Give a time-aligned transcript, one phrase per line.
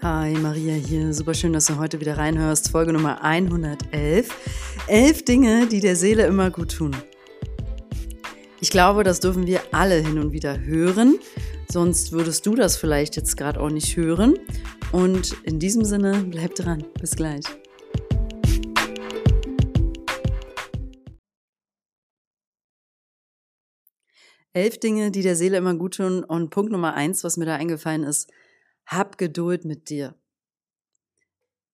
[0.00, 1.12] Hi, Maria hier.
[1.12, 2.70] Super schön, dass du heute wieder reinhörst.
[2.70, 4.28] Folge Nummer 111.
[4.86, 6.94] Elf Dinge, die der Seele immer gut tun.
[8.60, 11.18] Ich glaube, das dürfen wir alle hin und wieder hören.
[11.68, 14.38] Sonst würdest du das vielleicht jetzt gerade auch nicht hören.
[14.92, 16.84] Und in diesem Sinne, bleib dran.
[17.00, 17.42] Bis gleich.
[24.52, 26.22] Elf Dinge, die der Seele immer gut tun.
[26.22, 28.30] Und Punkt Nummer eins, was mir da eingefallen ist,
[28.88, 30.14] hab Geduld mit dir.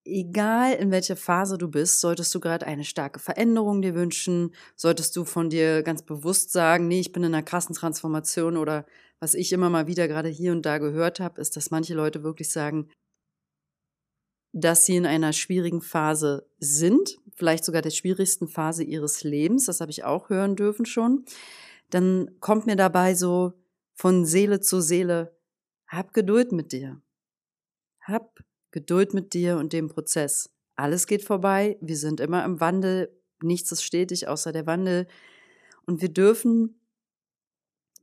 [0.03, 5.15] Egal in welcher Phase du bist, solltest du gerade eine starke Veränderung dir wünschen, solltest
[5.15, 8.85] du von dir ganz bewusst sagen, nee, ich bin in einer krassen Transformation oder
[9.19, 12.21] was ich immer mal wieder gerade hier und da gehört habe, ist, dass manche Leute
[12.21, 12.89] wirklich sagen,
[14.51, 19.81] dass sie in einer schwierigen Phase sind, vielleicht sogar der schwierigsten Phase ihres Lebens, das
[19.81, 21.25] habe ich auch hören dürfen schon,
[21.89, 23.53] dann kommt mir dabei so
[23.93, 25.35] von Seele zu Seele,
[25.87, 27.01] hab Geduld mit dir.
[28.05, 28.39] Hab
[28.69, 30.51] Geduld mit dir und dem Prozess.
[30.75, 33.09] Alles geht vorbei, wir sind immer im Wandel,
[33.41, 35.07] nichts ist stetig außer der Wandel.
[35.87, 36.79] Und wir dürfen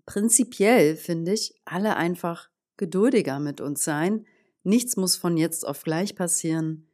[0.06, 4.26] prinzipiell, finde ich, alle einfach geduldiger mit uns sein.
[4.64, 6.88] Nichts muss von jetzt auf gleich passieren.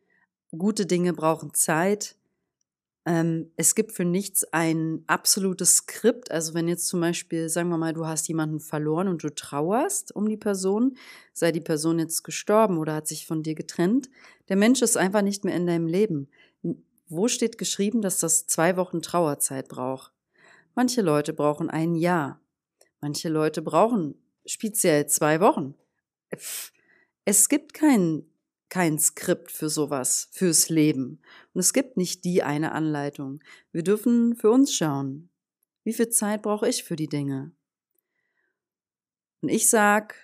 [0.51, 2.17] Gute Dinge brauchen Zeit.
[3.09, 6.31] Ähm, es gibt für nichts ein absolutes Skript.
[6.31, 10.14] Also wenn jetzt zum Beispiel, sagen wir mal, du hast jemanden verloren und du trauerst
[10.14, 10.95] um die Person,
[11.33, 14.11] sei die Person jetzt gestorben oder hat sich von dir getrennt,
[14.51, 16.29] der Mensch ist einfach nicht mehr in deinem Leben.
[17.09, 20.12] Wo steht geschrieben, dass das zwei Wochen Trauerzeit braucht?
[20.75, 22.42] Manche Leute brauchen ein Jahr.
[23.01, 25.75] Manche Leute brauchen speziell zwei Wochen.
[27.25, 28.31] Es gibt keinen
[28.69, 31.20] kein Skript für sowas, fürs Leben.
[31.55, 33.41] Und es gibt nicht die eine Anleitung.
[33.72, 35.30] Wir dürfen für uns schauen.
[35.84, 37.52] Wie viel Zeit brauche ich für die Dinge?
[39.41, 40.14] Und ich sag,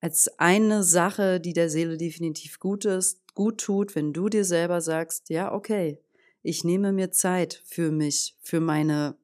[0.00, 4.80] als eine Sache, die der Seele definitiv gut ist, gut tut, wenn du dir selber
[4.80, 5.98] sagst, ja, okay,
[6.42, 9.16] ich nehme mir Zeit für mich, für meine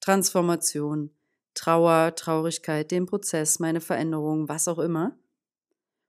[0.00, 1.10] Transformation,
[1.54, 5.18] Trauer, Traurigkeit, den Prozess, meine Veränderung, was auch immer.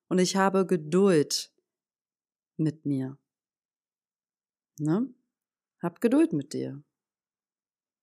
[0.09, 1.52] Und ich habe Geduld
[2.57, 3.17] mit mir.
[4.79, 5.07] Ne?
[5.81, 6.83] Hab Geduld mit dir.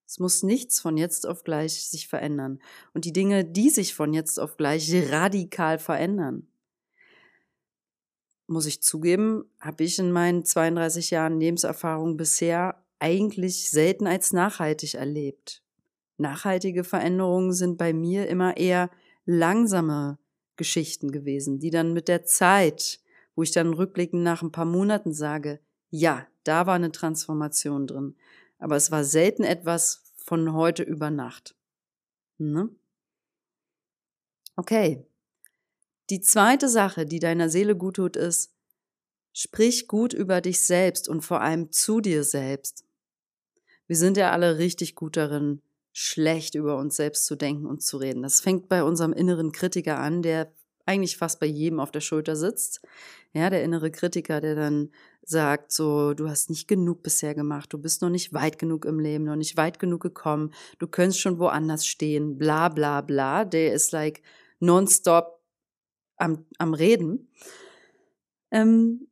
[0.06, 2.60] Es muss nichts von jetzt auf gleich sich verändern.
[2.92, 6.48] Und die Dinge, die sich von jetzt auf gleich radikal verändern,
[8.48, 14.94] muss ich zugeben, habe ich in meinen 32 Jahren Lebenserfahrung bisher eigentlich selten als nachhaltig
[14.94, 15.62] erlebt.
[16.18, 18.90] Nachhaltige Veränderungen sind bei mir immer eher
[19.24, 20.18] langsame
[20.56, 23.00] Geschichten gewesen, die dann mit der Zeit
[23.40, 28.14] wo ich dann rückblickend nach ein paar Monaten sage, ja, da war eine Transformation drin.
[28.58, 31.54] Aber es war selten etwas von heute über Nacht.
[32.36, 32.68] Ne?
[34.56, 35.06] Okay.
[36.10, 38.52] Die zweite Sache, die deiner Seele gut tut, ist,
[39.32, 42.84] sprich gut über dich selbst und vor allem zu dir selbst.
[43.86, 45.62] Wir sind ja alle richtig gut darin,
[45.94, 48.22] schlecht über uns selbst zu denken und zu reden.
[48.22, 50.52] Das fängt bei unserem inneren Kritiker an, der
[50.90, 52.82] eigentlich fast bei jedem auf der Schulter sitzt.
[53.32, 54.90] Ja, der innere Kritiker, der dann
[55.22, 58.98] sagt, so, du hast nicht genug bisher gemacht, du bist noch nicht weit genug im
[58.98, 63.44] Leben, noch nicht weit genug gekommen, du könntest schon woanders stehen, bla bla bla.
[63.44, 64.22] Der ist like
[64.58, 65.40] nonstop
[66.16, 67.30] am, am Reden.
[68.50, 69.06] Ähm,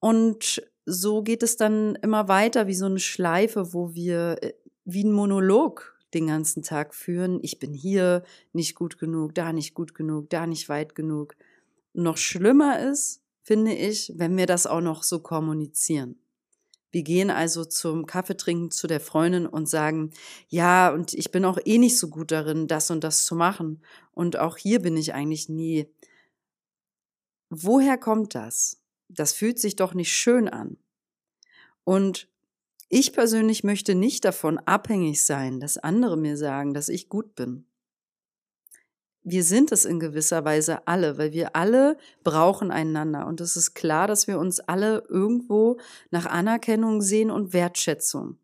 [0.00, 5.04] und so geht es dann immer weiter wie so eine Schleife, wo wir äh, wie
[5.04, 7.38] ein Monolog den ganzen Tag führen.
[7.42, 11.36] Ich bin hier nicht gut genug, da nicht gut genug, da nicht weit genug.
[11.92, 16.18] Noch schlimmer ist, finde ich, wenn wir das auch noch so kommunizieren.
[16.90, 20.12] Wir gehen also zum Kaffeetrinken zu der Freundin und sagen,
[20.48, 23.82] ja, und ich bin auch eh nicht so gut darin, das und das zu machen.
[24.12, 25.86] Und auch hier bin ich eigentlich nie.
[27.50, 28.82] Woher kommt das?
[29.08, 30.78] Das fühlt sich doch nicht schön an.
[31.84, 32.28] Und
[32.88, 37.66] ich persönlich möchte nicht davon abhängig sein, dass andere mir sagen, dass ich gut bin.
[39.22, 43.26] Wir sind es in gewisser Weise alle, weil wir alle brauchen einander.
[43.26, 45.78] Und es ist klar, dass wir uns alle irgendwo
[46.10, 48.38] nach Anerkennung sehen und Wertschätzung.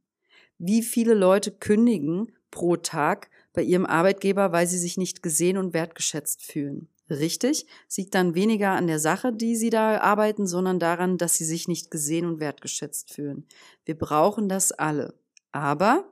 [0.58, 5.72] Wie viele Leute kündigen pro Tag bei ihrem Arbeitgeber, weil sie sich nicht gesehen und
[5.72, 6.88] wertgeschätzt fühlen?
[7.10, 7.66] Richtig,
[7.96, 11.68] liegt dann weniger an der Sache, die sie da arbeiten, sondern daran, dass sie sich
[11.68, 13.46] nicht gesehen und wertgeschätzt fühlen.
[13.84, 15.18] Wir brauchen das alle.
[15.52, 16.10] Aber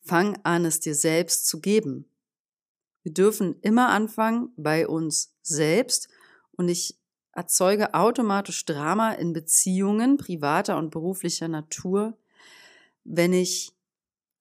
[0.00, 2.10] fang an, es dir selbst zu geben.
[3.02, 6.08] Wir dürfen immer anfangen bei uns selbst
[6.52, 6.98] und ich
[7.32, 12.18] erzeuge automatisch Drama in Beziehungen privater und beruflicher Natur,
[13.04, 13.72] wenn ich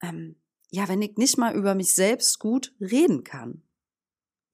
[0.01, 0.37] ähm,
[0.69, 3.63] ja, wenn ich nicht mal über mich selbst gut reden kann.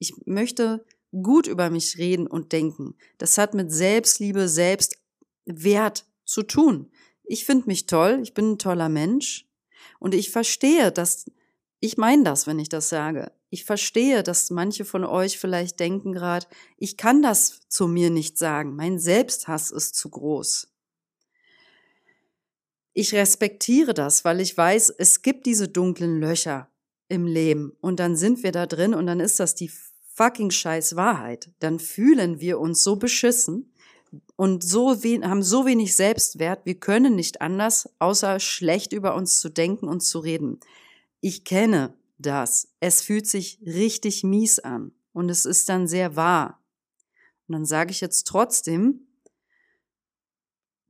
[0.04, 0.84] Ich möchte
[1.22, 2.94] gut über mich reden und denken.
[3.16, 6.90] Das hat mit Selbstliebe, Selbstwert zu tun.
[7.22, 9.48] Ich finde mich toll, ich bin ein toller Mensch
[9.98, 11.24] und ich verstehe, dass
[11.80, 13.32] ich meine das, wenn ich das sage.
[13.48, 16.46] Ich verstehe, dass manche von euch vielleicht denken gerade,
[16.76, 18.76] ich kann das zu mir nicht sagen.
[18.76, 20.68] Mein Selbsthass ist zu groß.
[22.92, 26.68] Ich respektiere das, weil ich weiß, es gibt diese dunklen Löcher
[27.08, 29.70] im Leben und dann sind wir da drin und dann ist das die
[30.14, 31.50] fucking scheiß Wahrheit.
[31.58, 33.72] Dann fühlen wir uns so beschissen
[34.36, 39.48] und so haben so wenig Selbstwert, wir können nicht anders, außer schlecht über uns zu
[39.48, 40.60] denken und zu reden.
[41.20, 42.68] Ich kenne das.
[42.80, 46.60] Es fühlt sich richtig mies an und es ist dann sehr wahr.
[47.46, 49.06] Und dann sage ich jetzt trotzdem,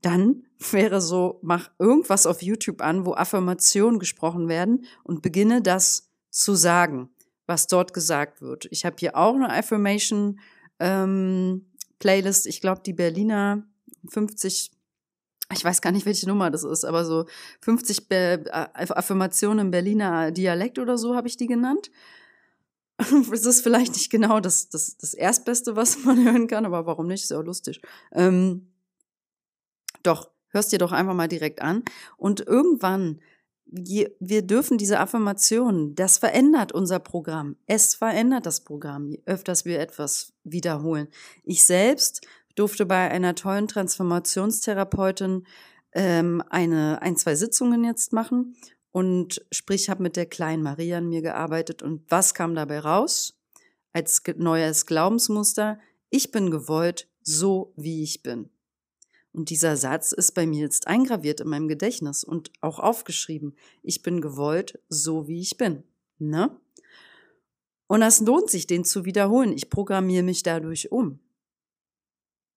[0.03, 6.11] dann wäre so, mach irgendwas auf YouTube an, wo Affirmationen gesprochen werden und beginne das
[6.31, 7.14] zu sagen,
[7.47, 8.67] was dort gesagt wird.
[8.71, 10.41] Ich habe hier auch eine Affirmation
[10.79, 11.67] ähm,
[11.99, 12.47] Playlist.
[12.47, 13.65] Ich glaube, die Berliner
[14.09, 14.73] 50
[15.53, 17.27] ich weiß gar nicht, welche Nummer das ist, aber so
[17.61, 21.91] 50 Be äh, Affirmationen im Berliner Dialekt oder so habe ich die genannt.
[23.33, 27.07] Es ist vielleicht nicht genau das, das, das Erstbeste, was man hören kann, aber warum
[27.09, 27.25] nicht?
[27.25, 27.81] Ist ja auch lustig.
[28.13, 28.73] Ähm,
[30.03, 31.83] doch, hörst dir doch einfach mal direkt an.
[32.17, 33.21] Und irgendwann,
[33.77, 37.57] wir dürfen diese Affirmationen, das verändert unser Programm.
[37.67, 41.09] Es verändert das Programm, je öfters wir etwas wiederholen.
[41.43, 42.25] Ich selbst
[42.55, 45.45] durfte bei einer tollen Transformationstherapeutin
[45.93, 48.55] ähm, eine, ein, zwei Sitzungen jetzt machen
[48.93, 53.41] und sprich, habe mit der kleinen Maria an mir gearbeitet und was kam dabei raus?
[53.93, 55.81] Als neues Glaubensmuster,
[56.11, 58.51] ich bin gewollt, so wie ich bin.
[59.35, 63.57] Und dieser Satz ist bei mir jetzt eingraviert in meinem Gedächtnis und auch aufgeschrieben.
[63.83, 65.83] Ich bin gewollt, so wie ich bin.
[66.19, 66.57] Ne?
[67.89, 69.53] Und das lohnt sich, den zu wiederholen.
[69.53, 71.19] Ich programmiere mich dadurch um.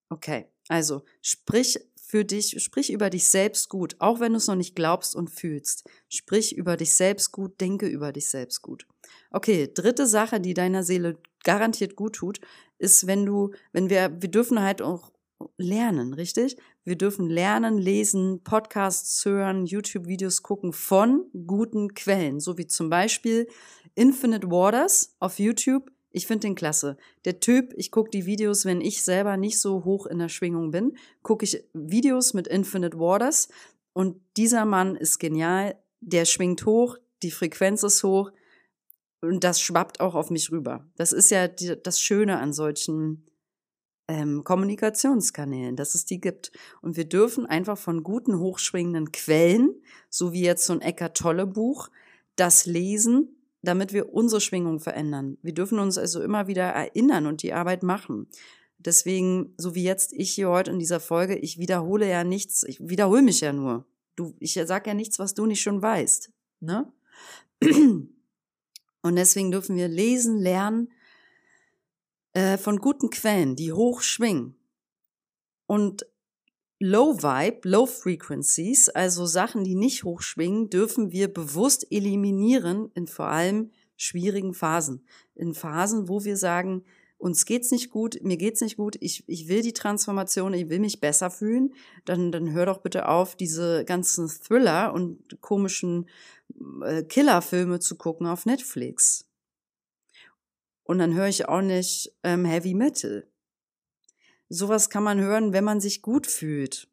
[0.10, 4.56] Okay, also sprich für dich, sprich über dich selbst gut, auch wenn du es noch
[4.56, 5.90] nicht glaubst und fühlst.
[6.10, 8.86] Sprich über dich selbst gut, denke über dich selbst gut.
[9.32, 12.40] Okay, dritte Sache, die deiner Seele garantiert gut tut,
[12.78, 15.12] ist, wenn du, wenn wir, wir dürfen halt auch
[15.58, 16.58] lernen, richtig?
[16.84, 23.48] Wir dürfen lernen, lesen, Podcasts hören, YouTube-Videos gucken von guten Quellen, so wie zum Beispiel
[23.96, 26.98] Infinite Waters auf YouTube ich finde den klasse.
[27.26, 30.72] Der Typ, ich gucke die Videos, wenn ich selber nicht so hoch in der Schwingung
[30.72, 33.50] bin, gucke ich Videos mit Infinite Waters
[33.94, 35.76] und dieser Mann ist genial.
[36.02, 38.32] Der schwingt hoch, die Frequenz ist hoch
[39.22, 40.86] und das schwappt auch auf mich rüber.
[40.96, 43.26] Das ist ja die, das Schöne an solchen
[44.08, 46.52] ähm, Kommunikationskanälen, dass es die gibt.
[46.82, 51.48] Und wir dürfen einfach von guten, hochschwingenden Quellen, so wie jetzt so ein Eckart Tolle
[51.48, 51.90] Buch,
[52.36, 53.38] das lesen
[53.68, 55.38] damit wir unsere Schwingung verändern.
[55.42, 58.28] Wir dürfen uns also immer wieder erinnern und die Arbeit machen.
[58.78, 62.80] Deswegen, so wie jetzt ich hier heute in dieser Folge, ich wiederhole ja nichts, ich
[62.80, 63.86] wiederhole mich ja nur.
[64.16, 66.32] Du, ich sage ja nichts, was du nicht schon weißt.
[66.62, 66.92] Ne?
[69.02, 70.90] Und deswegen dürfen wir lesen, lernen
[72.38, 74.56] äh, von guten Quellen, die hoch schwingen.
[75.66, 76.06] Und
[76.80, 83.26] Low Vibe, Low Frequencies, also Sachen, die nicht hochschwingen, dürfen wir bewusst eliminieren in vor
[83.26, 85.04] allem schwierigen Phasen.
[85.34, 86.84] In Phasen, wo wir sagen,
[87.18, 90.78] uns geht's nicht gut, mir geht's nicht gut, ich, ich will die Transformation, ich will
[90.78, 91.74] mich besser fühlen,
[92.06, 96.08] dann, dann hör doch bitte auf, diese ganzen Thriller und komischen
[96.86, 99.27] äh, Killerfilme zu gucken auf Netflix.
[100.88, 103.28] Und dann höre ich auch nicht ähm, Heavy Metal
[104.50, 106.88] sowas kann man hören, wenn man sich gut fühlt,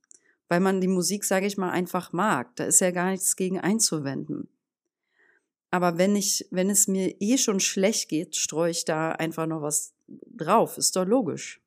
[0.49, 2.55] weil man die Musik, sage ich mal, einfach mag.
[2.57, 4.49] Da ist ja gar nichts gegen einzuwenden.
[5.71, 9.63] Aber wenn ich, wenn es mir eh schon schlecht geht, streue ich da einfach noch
[9.63, 10.79] was drauf.
[10.79, 11.61] Ist doch logisch.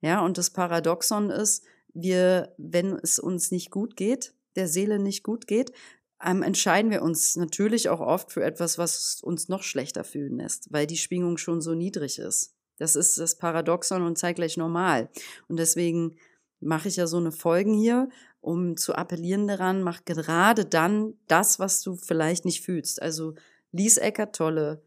[0.00, 5.22] Ja, und das Paradoxon ist, wir, wenn es uns nicht gut geht, der Seele nicht
[5.22, 5.72] gut geht,
[6.22, 10.72] ähm, entscheiden wir uns natürlich auch oft für etwas, was uns noch schlechter fühlen lässt,
[10.72, 12.54] weil die Schwingung schon so niedrig ist.
[12.78, 15.10] Das ist das Paradoxon und zeitgleich normal.
[15.48, 16.16] Und deswegen
[16.60, 18.08] mache ich ja so eine Folgen hier,
[18.40, 23.02] um zu appellieren daran, mach gerade dann das, was du vielleicht nicht fühlst.
[23.02, 23.34] Also
[23.72, 24.82] lies Eckart Tolle,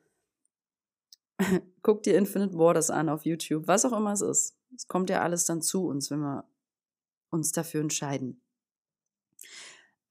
[1.81, 4.55] guck dir Infinite Waters an auf YouTube, was auch immer es ist.
[4.75, 6.45] Es kommt ja alles dann zu uns, wenn wir
[7.29, 8.42] uns dafür entscheiden.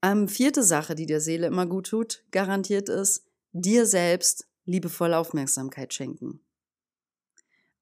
[0.03, 5.93] Ähm, vierte Sache, die der Seele immer gut tut, garantiert ist, dir selbst liebevolle Aufmerksamkeit
[5.93, 6.41] schenken.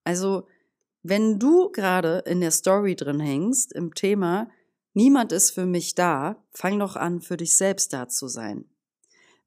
[0.04, 0.48] Also,
[1.04, 4.50] wenn du gerade in der Story drin hängst, im Thema,
[4.94, 8.66] niemand ist für mich da, fang doch an, für dich selbst da zu sein.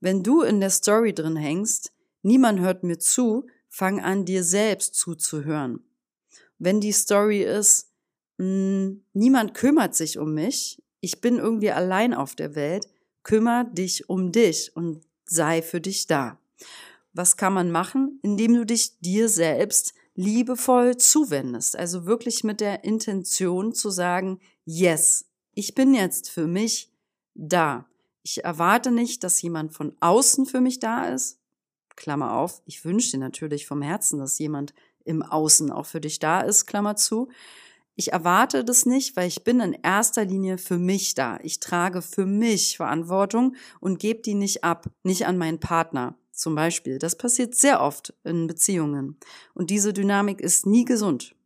[0.00, 4.94] Wenn du in der Story drin hängst, niemand hört mir zu, Fang an, dir selbst
[4.94, 5.80] zuzuhören.
[6.60, 7.90] Wenn die Story ist,
[8.36, 12.88] mh, hm, niemand kümmert sich um mich, ich bin irgendwie allein auf der Welt,
[13.24, 16.38] kümmer dich um dich und sei für dich da.
[17.12, 18.18] Was kann man machen?
[18.22, 21.76] Indem du dich dir selbst liebevoll zuwendest.
[21.76, 26.90] Also wirklich mit der Intention zu sagen, yes, ich bin jetzt für mich
[27.34, 27.86] da.
[28.22, 31.38] Ich erwarte nicht, dass jemand von außen für mich da ist.
[31.96, 34.72] Klammer auf, ich wünsche dir natürlich vom Herzen, dass jemand
[35.04, 37.28] im Außen auch für dich da ist, Klammer zu.
[37.96, 41.38] Ich erwarte das nicht, weil ich bin in erster Linie für mich da.
[41.42, 46.56] Ich trage für mich Verantwortung und gebe die nicht ab, nicht an meinen Partner zum
[46.56, 46.98] Beispiel.
[46.98, 49.16] Das passiert sehr oft in Beziehungen.
[49.54, 51.36] Und diese Dynamik ist nie gesund.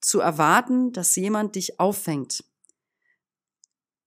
[0.00, 2.44] Zu erwarten, dass jemand dich auffängt.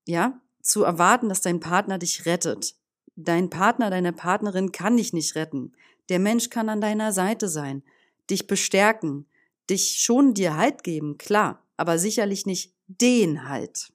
[0.07, 2.75] Ja, zu erwarten, dass dein Partner dich rettet.
[3.17, 5.73] Dein Partner, deine Partnerin kann dich nicht retten.
[6.07, 7.83] Der Mensch kann an deiner Seite sein,
[8.29, 9.27] dich bestärken,
[9.69, 13.93] dich schon dir Halt geben, klar aber sicherlich nicht den Halt.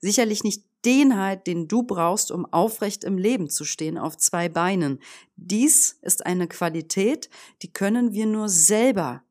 [0.00, 4.48] Sicherlich nicht den Halt, den du brauchst, um aufrecht im Leben zu stehen auf zwei
[4.48, 5.00] Beinen.
[5.36, 7.28] Dies ist eine Qualität,
[7.62, 9.24] die können wir nur selber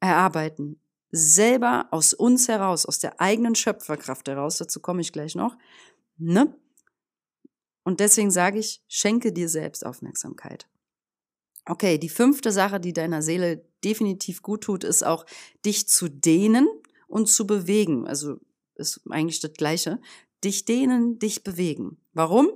[0.00, 0.80] erarbeiten.
[1.12, 4.58] Selber aus uns heraus, aus der eigenen Schöpferkraft heraus.
[4.58, 5.56] Dazu komme ich gleich noch.
[6.16, 6.54] Ne?
[7.82, 10.68] Und deswegen sage ich, schenke dir selbst Aufmerksamkeit.
[11.66, 15.26] Okay, die fünfte Sache, die deiner Seele definitiv gut tut, ist auch,
[15.64, 16.68] dich zu dehnen
[17.10, 18.06] und zu bewegen.
[18.06, 18.38] Also
[18.76, 20.00] ist eigentlich das Gleiche.
[20.42, 21.98] Dich dehnen, dich bewegen.
[22.14, 22.50] Warum?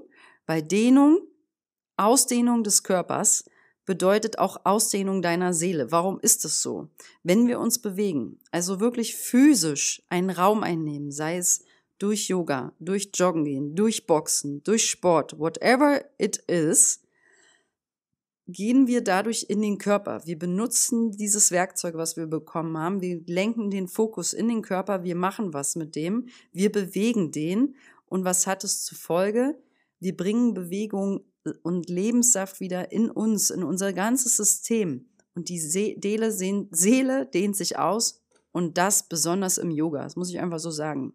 [0.47, 1.19] Weil Dehnung,
[1.97, 3.45] Ausdehnung des Körpers
[3.85, 5.93] bedeutet auch Ausdehnung deiner Seele.
[5.93, 6.89] Warum ist es so?
[7.23, 11.65] Wenn wir uns bewegen, also wirklich physisch einen Raum einnehmen, sei es
[11.99, 17.04] durch Yoga, durch Joggen gehen, durch Boxen, durch Sport, whatever it is,
[18.47, 20.27] gehen wir dadurch in den Körper.
[20.27, 23.01] Wir benutzen dieses Werkzeug, was wir bekommen haben.
[23.01, 25.03] Wir lenken den Fokus in den Körper.
[25.03, 26.29] Wir machen was mit dem.
[26.53, 27.75] Wir bewegen den.
[28.07, 29.59] Und was hat es zur Folge?
[29.99, 31.25] Wir bringen Bewegung
[31.63, 35.09] und Lebenssaft wieder in uns, in unser ganzes System.
[35.35, 38.23] Und die Seele, Seele dehnt sich aus
[38.53, 40.03] und das besonders im Yoga.
[40.05, 41.15] Das muss ich einfach so sagen.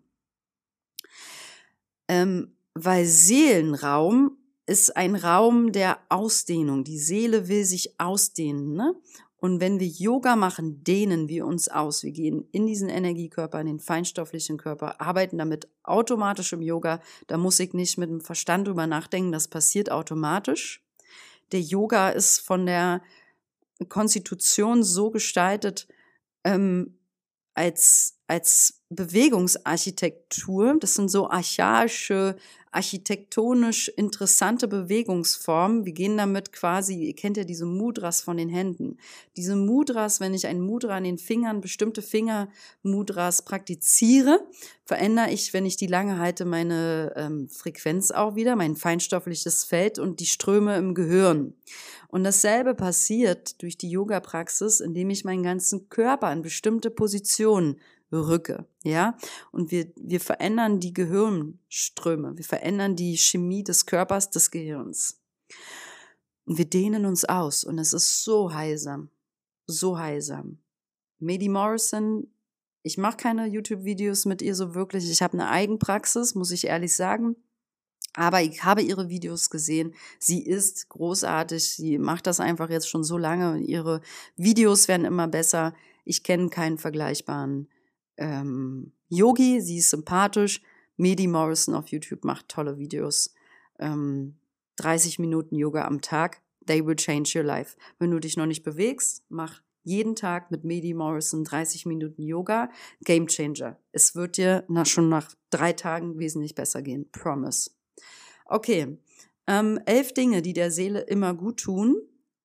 [2.07, 4.38] Ähm, weil Seelenraum
[4.69, 6.83] ist ein Raum der Ausdehnung.
[6.83, 8.75] Die Seele will sich ausdehnen.
[8.75, 8.95] Ne?
[9.38, 12.03] Und wenn wir Yoga machen, dehnen wir uns aus.
[12.03, 17.01] Wir gehen in diesen Energiekörper, in den feinstofflichen Körper, arbeiten damit automatisch im Yoga.
[17.27, 20.83] Da muss ich nicht mit dem Verstand drüber nachdenken, das passiert automatisch.
[21.51, 23.01] Der Yoga ist von der
[23.88, 25.88] Konstitution so gestaltet,
[26.43, 26.98] ähm,
[27.53, 30.77] als, als Bewegungsarchitektur.
[30.79, 32.35] Das sind so archaische
[32.71, 35.85] architektonisch interessante Bewegungsform.
[35.85, 38.97] Wir gehen damit quasi, ihr kennt ja diese Mudras von den Händen.
[39.37, 44.39] Diese Mudras, wenn ich ein Mudra an den Fingern, bestimmte Fingermudras praktiziere,
[44.85, 49.97] verändere ich, wenn ich die lange halte, meine ähm, Frequenz auch wieder, mein feinstoffliches Feld
[49.97, 51.53] und die Ströme im Gehirn.
[52.09, 57.79] Und dasselbe passiert durch die Yoga-Praxis, indem ich meinen ganzen Körper in bestimmte Positionen
[58.11, 59.15] rücke, ja.
[59.51, 65.21] Und wir, wir verändern die Gehirnströme, wir verändern die Chemie des Körpers, des Gehirns.
[66.45, 69.09] Und wir dehnen uns aus und es ist so heilsam,
[69.67, 70.57] so heilsam.
[71.19, 72.27] Medi Morrison,
[72.81, 75.11] ich mache keine YouTube-Videos mit ihr so wirklich.
[75.11, 77.35] Ich habe eine Eigenpraxis, muss ich ehrlich sagen.
[78.15, 79.93] Aber ich habe ihre Videos gesehen.
[80.17, 81.69] Sie ist großartig.
[81.69, 83.59] Sie macht das einfach jetzt schon so lange.
[83.59, 84.01] Ihre
[84.35, 85.73] Videos werden immer besser.
[86.05, 87.67] Ich kenne keinen vergleichbaren
[88.19, 90.61] ähm, Yogi, sie ist sympathisch.
[90.97, 93.33] Medi Morrison auf YouTube macht tolle Videos.
[93.79, 94.37] Ähm,
[94.75, 96.41] 30 Minuten Yoga am Tag.
[96.67, 97.77] They will change your life.
[97.97, 102.69] Wenn du dich noch nicht bewegst, mach jeden Tag mit Medi Morrison 30 Minuten Yoga.
[103.03, 103.79] Game Changer.
[103.93, 107.09] Es wird dir nach, schon nach drei Tagen wesentlich besser gehen.
[107.11, 107.71] Promise.
[108.45, 108.97] Okay.
[109.47, 112.01] Ähm, elf Dinge, die der Seele immer gut tun,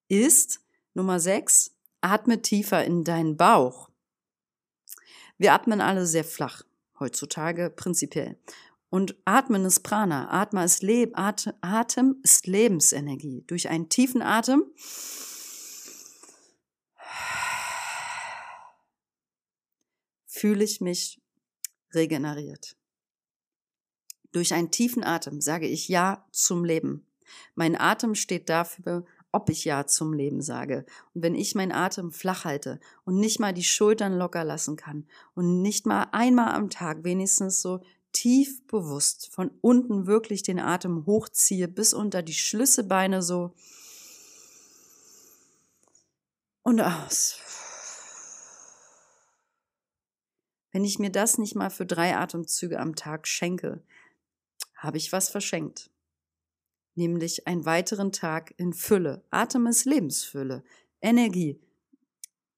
[0.08, 0.60] ist
[0.94, 3.90] Nummer sechs, atme tiefer in deinen Bauch.
[5.36, 6.62] Wir atmen alle sehr flach,
[6.98, 8.38] heutzutage prinzipiell.
[8.94, 10.30] Und Atmen ist Prana.
[10.30, 13.42] Atmen ist Leb Atem ist Lebensenergie.
[13.48, 14.62] Durch einen tiefen Atem
[20.28, 21.20] fühle ich mich
[21.92, 22.76] regeneriert.
[24.34, 27.06] Durch einen tiefen Atem sage ich Ja zum Leben.
[27.54, 30.84] Mein Atem steht dafür, ob ich Ja zum Leben sage.
[31.14, 35.06] Und wenn ich meinen Atem flach halte und nicht mal die Schultern locker lassen kann
[35.34, 37.80] und nicht mal einmal am Tag wenigstens so
[38.12, 43.54] tief bewusst von unten wirklich den Atem hochziehe bis unter die Schlüsselbeine so
[46.64, 47.38] und aus.
[50.72, 53.80] Wenn ich mir das nicht mal für drei Atemzüge am Tag schenke,
[54.84, 55.90] habe ich was verschenkt.
[56.94, 59.24] Nämlich einen weiteren Tag in Fülle.
[59.30, 60.62] Atem ist Lebensfülle,
[61.00, 61.60] Energie.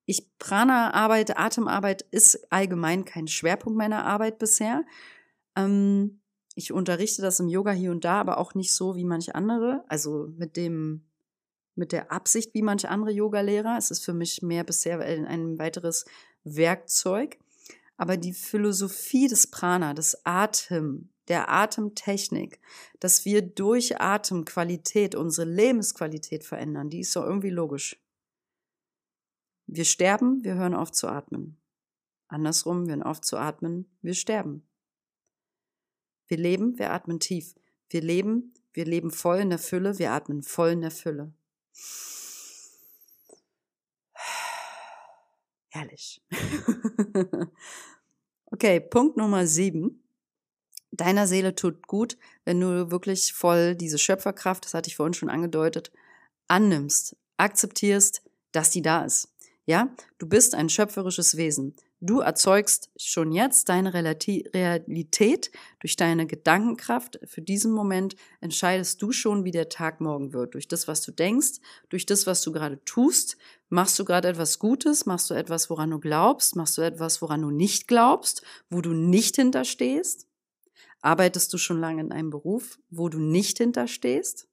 [0.05, 4.85] Ich Prana-Arbeit, Atemarbeit ist allgemein kein Schwerpunkt meiner Arbeit bisher.
[5.57, 6.21] Ähm,
[6.55, 9.85] ich unterrichte das im Yoga hier und da, aber auch nicht so wie manche andere.
[9.89, 11.03] Also mit dem
[11.77, 13.77] mit der Absicht wie manche andere Yogalehrer.
[13.77, 16.07] Es ist für mich mehr bisher ein weiteres
[16.43, 17.39] Werkzeug.
[17.99, 22.61] Aber die Philosophie des Prana, des Atem, der Atemtechnik,
[23.01, 28.01] dass wir durch Atemqualität unsere Lebensqualität verändern, die ist so irgendwie logisch.
[29.67, 31.59] Wir sterben, wir hören auf zu atmen.
[32.29, 34.67] Andersrum, wir hören auf zu atmen, wir sterben.
[36.29, 37.55] Wir leben, wir atmen tief.
[37.89, 41.33] Wir leben, wir leben voll in der Fülle, wir atmen voll in der Fülle.
[45.69, 46.25] Herrlich.
[48.47, 50.06] okay, Punkt Nummer sieben.
[50.97, 55.31] Deiner Seele tut gut, wenn du wirklich voll diese Schöpferkraft, das hatte ich vorhin schon
[55.31, 55.93] angedeutet,
[56.49, 58.23] annimmst, akzeptierst,
[58.53, 59.29] dass die da ist.
[59.67, 59.89] Ja,
[60.19, 61.75] du bist ein schöpferisches Wesen.
[62.01, 65.51] Du erzeugst schon jetzt deine Realität
[65.81, 67.19] durch deine Gedankenkraft.
[67.25, 70.55] Für diesen Moment entscheidest du schon, wie der Tag morgen wird.
[70.55, 73.39] Durch das, was du denkst, durch das, was du gerade tust.
[73.71, 75.07] Machst du gerade etwas Gutes?
[75.07, 76.55] Machst du etwas, woran du glaubst?
[76.55, 78.43] Machst du etwas, woran du nicht glaubst?
[78.71, 80.26] Wo du nicht hinterstehst?
[81.07, 84.49] Arbeitest du schon lange in einem Beruf, wo du nicht hinterstehst?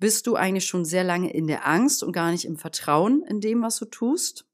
[0.00, 3.40] Bist du eigentlich schon sehr lange in der Angst und gar nicht im Vertrauen in
[3.40, 4.48] dem, was du tust?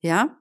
[0.00, 0.38] Ja,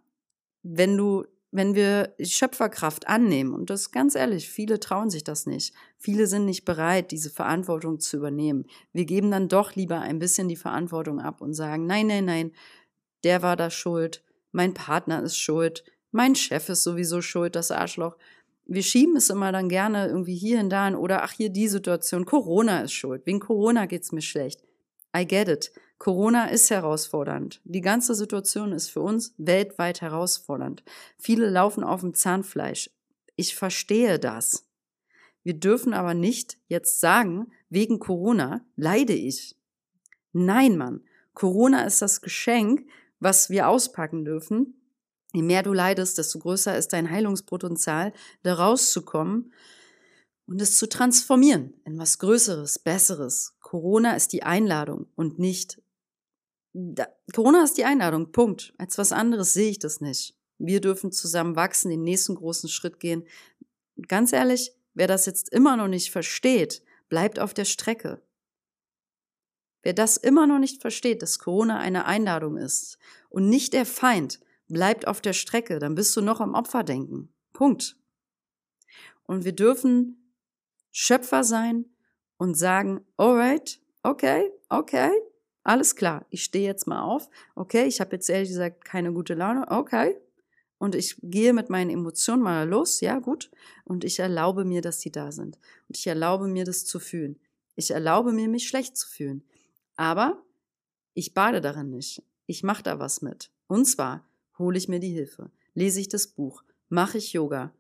[0.64, 5.74] wenn du, wenn wir Schöpferkraft annehmen, und das ganz ehrlich, viele trauen sich das nicht.
[5.98, 8.66] Viele sind nicht bereit, diese Verantwortung zu übernehmen.
[8.94, 12.54] Wir geben dann doch lieber ein bisschen die Verantwortung ab und sagen, nein, nein, nein,
[13.26, 14.24] der war da schuld,
[14.54, 18.18] mein Partner ist schuld, mein Chef ist sowieso schuld, das Arschloch.
[18.70, 22.26] Wir schieben es immer dann gerne irgendwie hier und da oder ach hier die Situation,
[22.26, 24.62] Corona ist schuld, wegen Corona geht's mir schlecht.
[25.16, 25.72] I get it.
[25.98, 27.62] Corona ist herausfordernd.
[27.64, 30.84] Die ganze Situation ist für uns weltweit herausfordernd.
[31.18, 32.92] Viele laufen auf dem Zahnfleisch.
[33.36, 34.68] Ich verstehe das.
[35.44, 39.56] Wir dürfen aber nicht jetzt sagen, wegen Corona leide ich.
[40.34, 41.02] Nein, Mann.
[41.34, 42.86] Corona ist das Geschenk,
[43.20, 44.77] was wir auspacken dürfen.
[45.38, 49.54] Je mehr du leidest, desto größer ist dein Heilungspotenzial, da rauszukommen
[50.48, 53.54] und es zu transformieren in was Größeres, Besseres.
[53.60, 55.80] Corona ist die Einladung und nicht
[56.74, 58.74] da, Corona ist die Einladung, Punkt.
[58.80, 60.36] Als was anderes sehe ich das nicht.
[60.58, 63.24] Wir dürfen zusammen wachsen, den nächsten großen Schritt gehen.
[64.08, 68.24] Ganz ehrlich, wer das jetzt immer noch nicht versteht, bleibt auf der Strecke.
[69.84, 72.98] Wer das immer noch nicht versteht, dass Corona eine Einladung ist
[73.30, 77.34] und nicht der Feind, bleibt auf der Strecke, dann bist du noch am Opferdenken.
[77.54, 77.98] Punkt.
[79.24, 80.34] Und wir dürfen
[80.92, 81.86] Schöpfer sein
[82.38, 85.12] und sagen, alright, okay, okay,
[85.68, 87.30] alles klar, ich stehe jetzt mal auf.
[87.54, 89.70] Okay, ich habe jetzt ehrlich gesagt keine gute Laune.
[89.70, 90.16] Okay.
[90.78, 93.02] Und ich gehe mit meinen Emotionen mal los.
[93.02, 93.52] Ja, gut.
[93.84, 95.58] Und ich erlaube mir, dass sie da sind.
[95.90, 97.38] Und ich erlaube mir, das zu fühlen.
[97.76, 99.44] Ich erlaube mir, mich schlecht zu fühlen.
[99.98, 100.42] Aber
[101.14, 102.24] ich bade darin nicht.
[102.46, 103.52] Ich mache da was mit.
[103.68, 104.24] Und zwar
[104.60, 107.74] hole ich mir die Hilfe, lese ich das Buch, mache ich Yoga,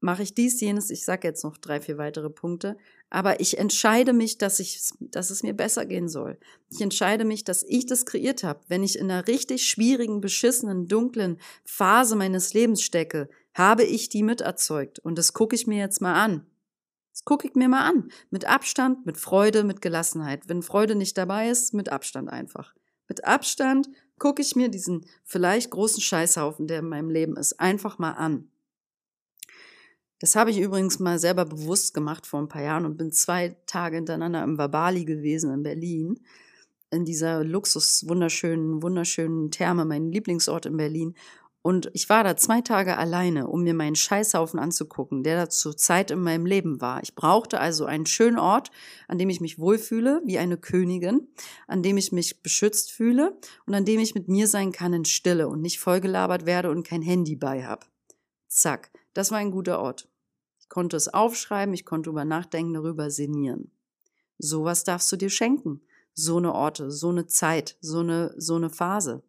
[0.00, 2.76] mache ich dies, jenes, ich sage jetzt noch drei, vier weitere Punkte,
[3.10, 6.38] aber ich entscheide mich, dass, ich, dass es mir besser gehen soll.
[6.70, 8.60] Ich entscheide mich, dass ich das kreiert habe.
[8.68, 14.22] Wenn ich in einer richtig schwierigen, beschissenen, dunklen Phase meines Lebens stecke, habe ich die
[14.22, 14.98] miterzeugt.
[14.98, 16.46] Und das gucke ich mir jetzt mal an.
[17.12, 18.12] Das gucke ich mir mal an.
[18.30, 20.48] Mit Abstand, mit Freude, mit Gelassenheit.
[20.48, 22.74] Wenn Freude nicht dabei ist, mit Abstand einfach.
[23.08, 27.98] Mit Abstand gucke ich mir diesen vielleicht großen Scheißhaufen, der in meinem Leben ist, einfach
[27.98, 28.50] mal an.
[30.20, 33.56] Das habe ich übrigens mal selber bewusst gemacht vor ein paar Jahren und bin zwei
[33.66, 36.20] Tage hintereinander im Vabali gewesen in Berlin.
[36.90, 41.14] In dieser Luxus, wunderschönen, wunderschönen Therme, mein Lieblingsort in Berlin.
[41.68, 45.76] Und ich war da zwei Tage alleine, um mir meinen Scheißhaufen anzugucken, der da zur
[45.76, 47.02] Zeit in meinem Leben war.
[47.02, 48.70] Ich brauchte also einen schönen Ort,
[49.06, 51.28] an dem ich mich wohlfühle, wie eine Königin,
[51.66, 55.04] an dem ich mich beschützt fühle und an dem ich mit mir sein kann in
[55.04, 57.84] Stille und nicht vollgelabert werde und kein Handy bei habe.
[58.46, 58.90] Zack.
[59.12, 60.08] Das war ein guter Ort.
[60.60, 63.72] Ich konnte es aufschreiben, ich konnte über nachdenken, darüber sinnieren.
[64.38, 65.82] Sowas darfst du dir schenken.
[66.14, 69.22] So eine Orte, so eine Zeit, so eine, so eine Phase.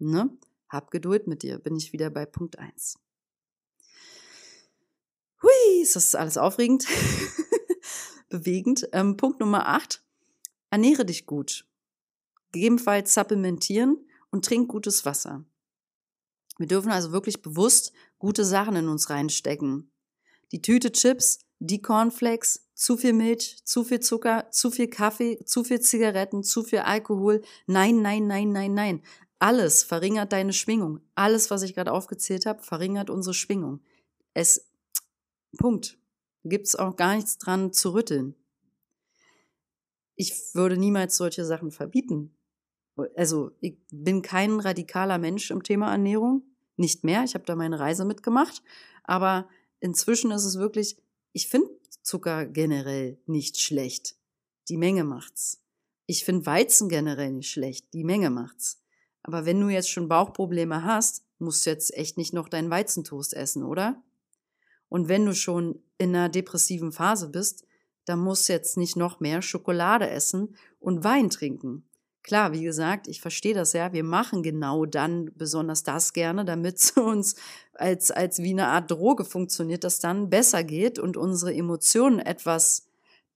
[0.00, 0.36] Ne?
[0.74, 2.98] Hab Geduld mit dir, bin ich wieder bei Punkt 1.
[5.40, 6.84] Hui, ist das alles aufregend?
[8.28, 8.88] Bewegend.
[8.90, 10.02] Ähm, Punkt Nummer 8.
[10.70, 11.64] Ernähre dich gut.
[12.50, 15.44] gegebenenfalls supplementieren und trink gutes Wasser.
[16.58, 19.92] Wir dürfen also wirklich bewusst gute Sachen in uns reinstecken.
[20.50, 25.62] Die Tüte Chips, die Cornflakes, zu viel Milch, zu viel Zucker, zu viel Kaffee, zu
[25.62, 27.42] viel Zigaretten, zu viel Alkohol.
[27.66, 29.02] Nein, nein, nein, nein, nein.
[29.44, 31.02] Alles verringert deine Schwingung.
[31.14, 33.82] Alles, was ich gerade aufgezählt habe, verringert unsere Schwingung.
[34.32, 34.70] Es,
[35.58, 35.98] Punkt.
[36.44, 38.34] Gibt's auch gar nichts dran zu rütteln.
[40.16, 42.34] Ich würde niemals solche Sachen verbieten.
[43.16, 46.44] Also, ich bin kein radikaler Mensch im Thema Ernährung.
[46.76, 47.22] Nicht mehr.
[47.24, 48.62] Ich habe da meine Reise mitgemacht.
[49.02, 49.46] Aber
[49.78, 50.96] inzwischen ist es wirklich,
[51.32, 51.68] ich finde
[52.00, 54.16] Zucker generell nicht schlecht.
[54.70, 55.60] Die Menge macht's.
[56.06, 57.92] Ich finde Weizen generell nicht schlecht.
[57.92, 58.80] Die Menge macht's.
[59.24, 63.34] Aber wenn du jetzt schon Bauchprobleme hast, musst du jetzt echt nicht noch deinen Weizentoast
[63.34, 64.00] essen, oder?
[64.88, 67.66] Und wenn du schon in einer depressiven Phase bist,
[68.04, 71.88] dann musst du jetzt nicht noch mehr Schokolade essen und Wein trinken.
[72.22, 73.92] Klar, wie gesagt, ich verstehe das ja.
[73.92, 77.34] Wir machen genau dann besonders das gerne, damit es uns
[77.72, 82.86] als, als wie eine Art Droge funktioniert, das dann besser geht und unsere Emotionen etwas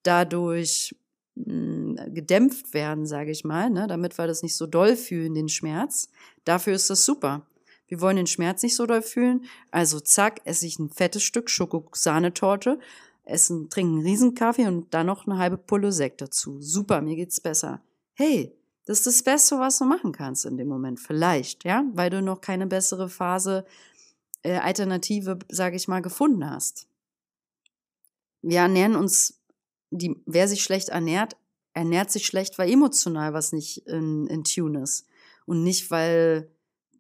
[0.03, 0.95] dadurch
[1.35, 5.49] hm, gedämpft werden, sage ich mal, ne, damit wir das nicht so doll fühlen, den
[5.49, 6.09] Schmerz.
[6.45, 7.47] Dafür ist das super.
[7.87, 11.49] Wir wollen den Schmerz nicht so doll fühlen, also zack, esse ich ein fettes Stück
[11.49, 12.79] Schokosahnetorte,
[13.25, 16.61] essen, trinken einen Riesenkaffee und dann noch eine halbe Pulle Sekt dazu.
[16.61, 17.81] Super, mir geht's besser.
[18.15, 18.53] Hey,
[18.85, 21.01] das ist das Beste, was du machen kannst in dem Moment.
[21.01, 23.65] Vielleicht, ja, weil du noch keine bessere Phase,
[24.43, 26.87] äh, Alternative, sage ich mal, gefunden hast.
[28.41, 29.41] Wir ernähren uns
[29.91, 31.37] die, wer sich schlecht ernährt,
[31.79, 35.07] ernährt sich schlecht, weil emotional was nicht in, in Tune ist.
[35.47, 36.53] Und nicht, weil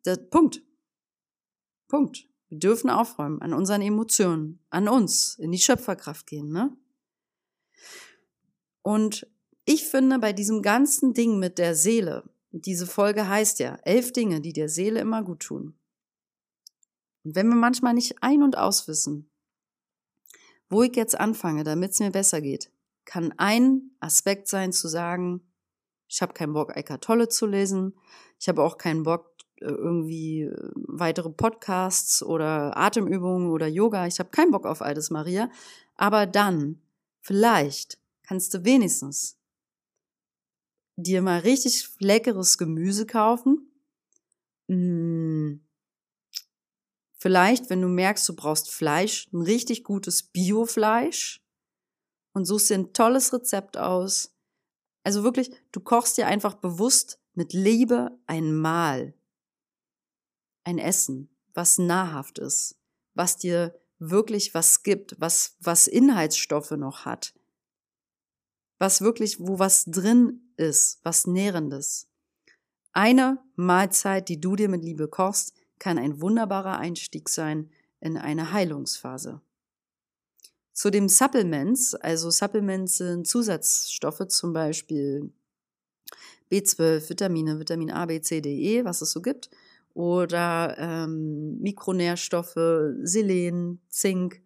[0.06, 0.62] der Punkt.
[1.88, 2.28] Punkt.
[2.48, 6.74] Wir dürfen aufräumen an unseren Emotionen, an uns, in die Schöpferkraft gehen, ne?
[8.82, 9.26] Und
[9.66, 14.40] ich finde, bei diesem ganzen Ding mit der Seele, diese Folge heißt ja, elf Dinge,
[14.40, 15.74] die der Seele immer gut tun.
[17.24, 19.28] Und wenn wir manchmal nicht ein- und auswissen,
[20.70, 22.70] wo ich jetzt anfange, damit es mir besser geht,
[23.08, 25.40] kann ein Aspekt sein zu sagen,
[26.08, 27.94] ich habe keinen Bock, Eckart Tolle zu lesen.
[28.38, 34.06] Ich habe auch keinen Bock, äh, irgendwie äh, weitere Podcasts oder Atemübungen oder Yoga.
[34.06, 35.50] Ich habe keinen Bock auf all das, Maria.
[35.94, 36.82] Aber dann,
[37.20, 39.38] vielleicht, kannst du wenigstens
[40.96, 43.72] dir mal richtig leckeres Gemüse kaufen.
[44.68, 45.64] Hm.
[47.14, 51.42] Vielleicht, wenn du merkst, du brauchst Fleisch, ein richtig gutes Biofleisch
[52.38, 54.32] und suchst dir ein tolles Rezept aus.
[55.02, 59.14] Also wirklich, du kochst dir einfach bewusst mit Liebe ein Mahl,
[60.64, 62.76] ein Essen, was nahrhaft ist,
[63.14, 67.34] was dir wirklich was gibt, was, was Inhaltsstoffe noch hat,
[68.78, 72.08] was wirklich, wo was drin ist, was Nährendes.
[72.92, 77.70] Eine Mahlzeit, die du dir mit Liebe kochst, kann ein wunderbarer Einstieg sein
[78.00, 79.40] in eine Heilungsphase.
[80.78, 85.32] Zu den Supplements, also Supplements sind Zusatzstoffe, zum Beispiel
[86.52, 89.50] B12, Vitamine, Vitamin A, B, C, D, E, was es so gibt,
[89.92, 92.54] oder ähm, Mikronährstoffe,
[93.02, 94.40] Selen, Zink,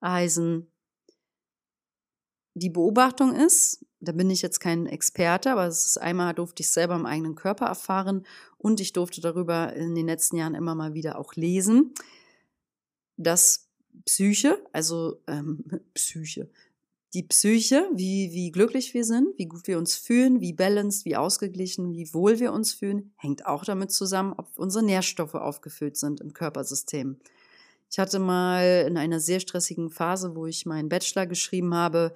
[0.00, 0.66] Eisen.
[2.54, 6.70] Die Beobachtung ist, da bin ich jetzt kein Experte, aber es ist einmal durfte ich
[6.70, 10.94] selber im eigenen Körper erfahren und ich durfte darüber in den letzten Jahren immer mal
[10.94, 11.94] wieder auch lesen,
[13.16, 13.67] dass
[14.04, 16.50] Psyche, also ähm, Psyche,
[17.14, 21.16] die Psyche, wie, wie glücklich wir sind, wie gut wir uns fühlen, wie balanced, wie
[21.16, 26.20] ausgeglichen, wie wohl wir uns fühlen, hängt auch damit zusammen, ob unsere Nährstoffe aufgefüllt sind
[26.20, 27.18] im Körpersystem.
[27.90, 32.12] Ich hatte mal in einer sehr stressigen Phase, wo ich meinen Bachelor geschrieben habe,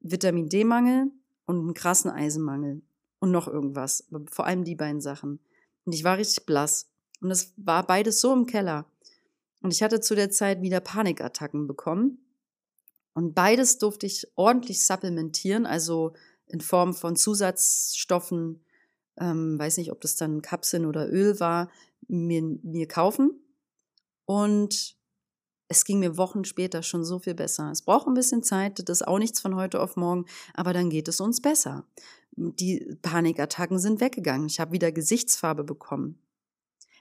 [0.00, 1.12] Vitamin D-Mangel
[1.46, 2.82] und einen krassen Eisenmangel
[3.20, 5.38] und noch irgendwas, vor allem die beiden Sachen.
[5.84, 6.88] Und ich war richtig blass.
[7.20, 8.86] Und es war beides so im Keller.
[9.66, 12.24] Und ich hatte zu der Zeit wieder Panikattacken bekommen.
[13.14, 16.12] Und beides durfte ich ordentlich supplementieren, also
[16.46, 18.64] in Form von Zusatzstoffen,
[19.18, 21.68] ähm, weiß nicht, ob das dann Kapseln oder Öl war,
[22.06, 23.40] mir, mir kaufen.
[24.24, 24.96] Und
[25.66, 27.68] es ging mir Wochen später schon so viel besser.
[27.72, 30.90] Es braucht ein bisschen Zeit, das ist auch nichts von heute auf morgen, aber dann
[30.90, 31.88] geht es uns besser.
[32.36, 34.46] Die Panikattacken sind weggegangen.
[34.46, 36.20] Ich habe wieder Gesichtsfarbe bekommen.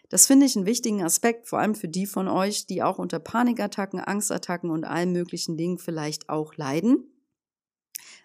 [0.09, 3.19] Das finde ich einen wichtigen Aspekt, vor allem für die von euch, die auch unter
[3.19, 7.05] Panikattacken, Angstattacken und allen möglichen Dingen vielleicht auch leiden.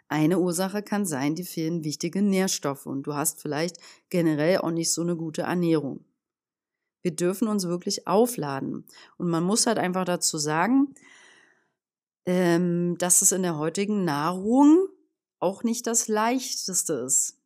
[0.08, 3.76] Eine Ursache kann sein, die fehlen wichtige Nährstoffe und du hast vielleicht
[4.08, 6.04] generell auch nicht so eine gute Ernährung.
[7.02, 8.84] Wir dürfen uns wirklich aufladen.
[9.16, 10.94] Und man muss halt einfach dazu sagen,
[12.26, 14.88] ähm, dass es in der heutigen Nahrung
[15.38, 17.39] auch nicht das leichteste ist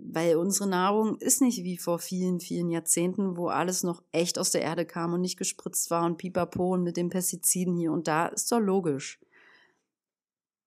[0.00, 4.50] weil unsere Nahrung ist nicht wie vor vielen, vielen Jahrzehnten, wo alles noch echt aus
[4.50, 8.08] der Erde kam und nicht gespritzt war und pipapo und mit den Pestiziden hier und
[8.08, 8.26] da.
[8.26, 9.20] Ist doch logisch.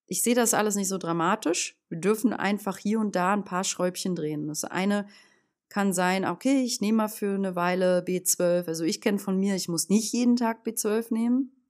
[0.07, 1.77] Ich sehe das alles nicht so dramatisch.
[1.89, 4.47] Wir dürfen einfach hier und da ein paar Schräubchen drehen.
[4.47, 5.07] Das eine
[5.69, 8.67] kann sein, okay, ich nehme mal für eine Weile B12.
[8.67, 11.60] Also ich kenne von mir, ich muss nicht jeden Tag B12 nehmen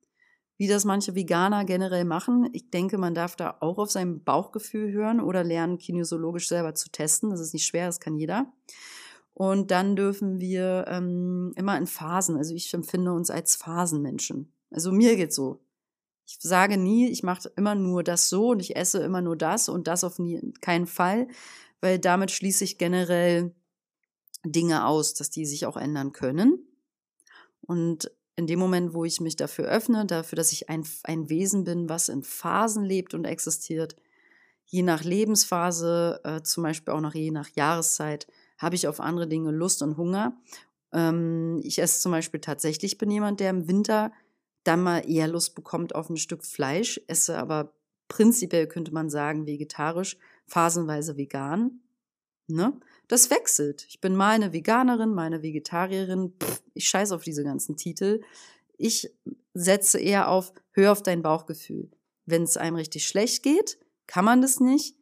[0.62, 2.47] wie das manche Veganer generell machen.
[2.54, 6.91] Ich denke, man darf da auch auf sein Bauchgefühl hören oder lernen, kinesiologisch selber zu
[6.91, 7.32] testen.
[7.32, 8.54] Das ist nicht schwer, das kann jeder.
[9.34, 14.54] Und dann dürfen wir ähm, immer in Phasen, also ich empfinde uns als Phasenmenschen.
[14.69, 15.63] Also mir geht's so.
[16.28, 19.67] Ich sage nie, ich mache immer nur das so und ich esse immer nur das
[19.67, 21.28] und das auf nie, keinen Fall,
[21.80, 23.56] weil damit schließe ich generell
[24.45, 26.67] Dinge aus, dass die sich auch ändern können.
[27.62, 31.63] Und in dem Moment, wo ich mich dafür öffne, dafür, dass ich ein, ein Wesen
[31.63, 33.96] bin, was in Phasen lebt und existiert,
[34.65, 39.28] je nach Lebensphase, äh, zum Beispiel auch nach je nach Jahreszeit, habe ich auf andere
[39.28, 40.38] Dinge Lust und Hunger.
[40.94, 44.12] Ähm, ich esse zum Beispiel tatsächlich, bin jemand, der im Winter
[44.63, 47.74] dann mal eher Lust bekommt auf ein Stück Fleisch, esse aber
[48.08, 51.82] prinzipiell könnte man sagen vegetarisch, phasenweise vegan.
[52.54, 52.74] Ne?
[53.08, 53.86] Das wechselt.
[53.90, 56.34] Ich bin mal eine Veganerin, mal eine Vegetarierin.
[56.42, 58.22] Pff, ich scheiße auf diese ganzen Titel.
[58.78, 59.12] Ich
[59.54, 61.92] setze eher auf, hör auf dein Bauchgefühl.
[62.26, 64.96] Wenn es einem richtig schlecht geht, kann man das nicht.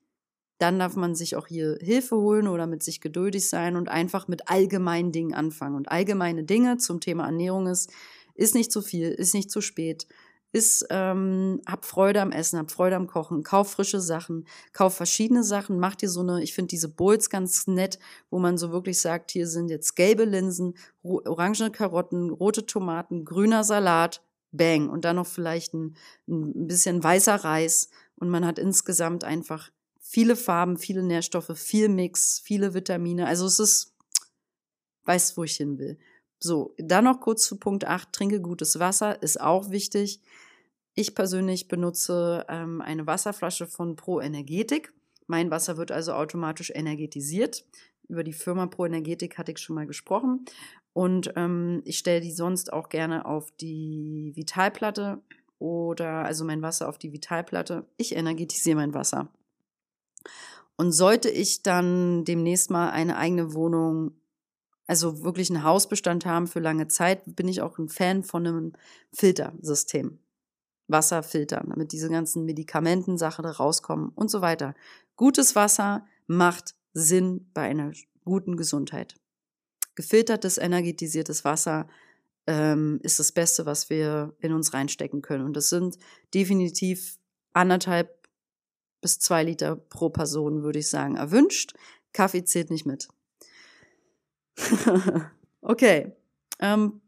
[0.57, 4.27] Dann darf man sich auch hier Hilfe holen oder mit sich geduldig sein und einfach
[4.27, 5.75] mit allgemeinen Dingen anfangen.
[5.75, 7.91] Und allgemeine Dinge zum Thema Ernährung ist,
[8.35, 10.07] ist nicht zu viel, ist nicht zu spät
[10.51, 15.43] ist, ähm, hab Freude am Essen, hab Freude am Kochen, kauf frische Sachen, kauf verschiedene
[15.43, 18.99] Sachen, mach dir so eine, ich finde diese Bowls ganz nett, wo man so wirklich
[18.99, 25.17] sagt, hier sind jetzt gelbe Linsen, orangene Karotten, rote Tomaten, grüner Salat, bang, und dann
[25.17, 25.95] noch vielleicht ein,
[26.27, 27.89] ein bisschen weißer Reis.
[28.15, 33.59] Und man hat insgesamt einfach viele Farben, viele Nährstoffe, viel Mix, viele Vitamine, also es
[33.59, 33.95] ist,
[35.05, 35.99] weiß, wo ich hin will.
[36.39, 40.21] So, dann noch kurz zu Punkt 8, trinke gutes Wasser, ist auch wichtig.
[40.95, 44.93] Ich persönlich benutze ähm, eine Wasserflasche von Pro Energetik.
[45.27, 47.65] Mein Wasser wird also automatisch energetisiert.
[48.07, 50.45] Über die Firma Pro Energetik hatte ich schon mal gesprochen.
[50.93, 55.21] Und ähm, ich stelle die sonst auch gerne auf die Vitalplatte
[55.59, 57.85] oder also mein Wasser auf die Vitalplatte.
[57.97, 59.27] Ich energetisiere mein Wasser.
[60.77, 64.18] Und sollte ich dann demnächst mal eine eigene Wohnung
[64.89, 68.73] also wirklich einen Hausbestand haben für lange Zeit, bin ich auch ein Fan von einem
[69.13, 70.17] Filtersystem.
[70.87, 74.73] Wasserfiltern, damit diese ganzen Medikamentensachen da rauskommen und so weiter.
[75.15, 77.91] Gutes Wasser macht Sinn bei einer
[78.25, 79.13] guten Gesundheit.
[79.93, 81.87] Gefiltertes, energetisiertes Wasser
[82.47, 85.45] ähm, ist das Beste, was wir in uns reinstecken können.
[85.45, 85.99] Und das sind
[86.33, 87.19] definitiv
[87.53, 88.27] anderthalb
[89.01, 91.75] bis zwei Liter pro Person, würde ich sagen, erwünscht.
[92.11, 93.09] Kaffee zählt nicht mit.
[95.61, 96.13] okay.
[96.59, 97.01] Ähm,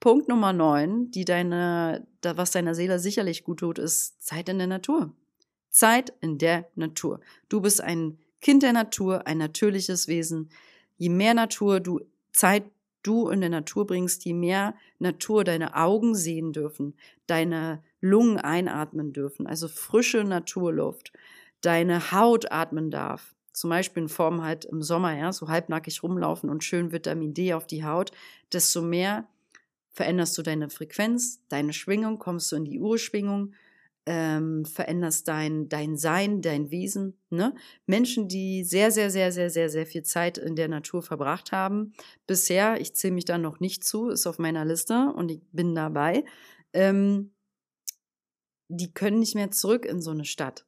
[0.00, 4.58] Punkt Nummer neun, die deine, da, was deiner Seele sicherlich gut tut, ist Zeit in
[4.58, 5.14] der Natur.
[5.70, 7.20] Zeit in der Natur.
[7.48, 10.50] Du bist ein Kind der Natur, ein natürliches Wesen.
[10.98, 12.00] Je mehr Natur du,
[12.32, 12.64] Zeit
[13.02, 16.94] du in der Natur bringst, je mehr Natur deine Augen sehen dürfen,
[17.26, 21.12] deine Lungen einatmen dürfen, also frische Naturluft,
[21.60, 26.50] deine Haut atmen darf, zum Beispiel in Form halt im Sommer, ja, so halbnackig rumlaufen
[26.50, 28.10] und schön Vitamin D auf die Haut,
[28.52, 29.26] desto mehr
[29.92, 33.54] veränderst du deine Frequenz, deine Schwingung, kommst du in die Urschwingung,
[34.06, 37.16] ähm, veränderst dein, dein Sein, dein Wesen.
[37.30, 37.54] Ne?
[37.86, 41.94] Menschen, die sehr, sehr, sehr, sehr, sehr, sehr viel Zeit in der Natur verbracht haben,
[42.26, 45.76] bisher, ich zähle mich da noch nicht zu, ist auf meiner Liste und ich bin
[45.76, 46.24] dabei,
[46.72, 47.32] ähm,
[48.68, 50.66] die können nicht mehr zurück in so eine Stadt.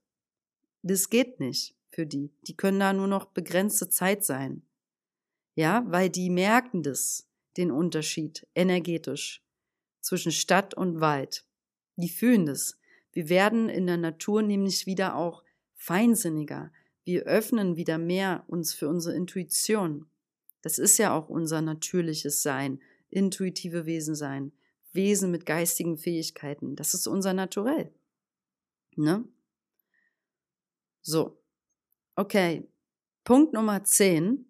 [0.83, 2.31] Das geht nicht für die.
[2.47, 4.63] Die können da nur noch begrenzte Zeit sein.
[5.55, 9.43] Ja, weil die merken das, den Unterschied energetisch
[10.03, 11.47] zwischen Stadt und Wald.
[11.97, 12.79] Die fühlen das.
[13.13, 15.43] Wir werden in der Natur nämlich wieder auch
[15.75, 16.71] feinsinniger.
[17.05, 20.07] Wir öffnen wieder mehr uns für unsere Intuition.
[20.61, 24.53] Das ist ja auch unser natürliches Sein, intuitive Wesen sein,
[24.93, 26.77] Wesen mit geistigen Fähigkeiten.
[26.77, 27.91] Das ist unser Naturell.
[28.97, 29.25] Ne?
[31.01, 31.39] So.
[32.19, 32.67] Okay,
[33.25, 34.47] Punkt Nummer 10.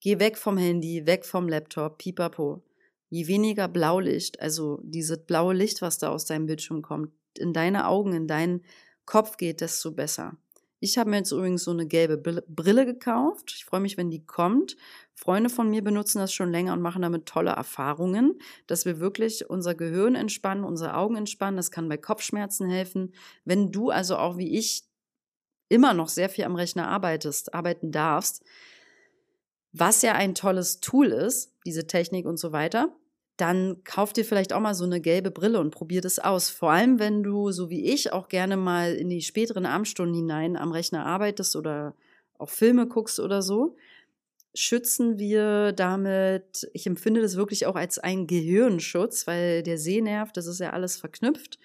[0.00, 2.64] Geh weg vom Handy, weg vom Laptop, pipapo.
[3.10, 7.86] Je weniger Blaulicht, also dieses blaue Licht, was da aus deinem Bildschirm kommt, in deine
[7.86, 8.64] Augen, in deinen
[9.04, 10.36] Kopf geht, desto besser.
[10.80, 13.52] Ich habe mir jetzt übrigens so eine gelbe Brille gekauft.
[13.54, 14.76] Ich freue mich, wenn die kommt.
[15.14, 19.48] Freunde von mir benutzen das schon länger und machen damit tolle Erfahrungen, dass wir wirklich
[19.48, 21.56] unser Gehirn entspannen, unsere Augen entspannen.
[21.56, 23.14] Das kann bei Kopfschmerzen helfen.
[23.44, 24.82] Wenn du also auch wie ich
[25.68, 28.42] immer noch sehr viel am Rechner arbeitest, arbeiten darfst,
[29.72, 32.94] was ja ein tolles Tool ist, diese Technik und so weiter,
[33.36, 36.48] dann kauf dir vielleicht auch mal so eine gelbe Brille und probier das aus.
[36.48, 40.56] Vor allem, wenn du, so wie ich, auch gerne mal in die späteren Abendstunden hinein
[40.56, 41.94] am Rechner arbeitest oder
[42.38, 43.76] auch Filme guckst oder so,
[44.54, 50.46] schützen wir damit, ich empfinde das wirklich auch als einen Gehirnschutz, weil der Sehnerv, das
[50.46, 51.58] ist ja alles verknüpft.